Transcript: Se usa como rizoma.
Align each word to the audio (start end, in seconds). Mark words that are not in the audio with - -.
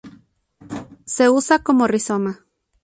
Se 1.05 1.29
usa 1.29 1.59
como 1.61 1.85
rizoma. 1.85 2.43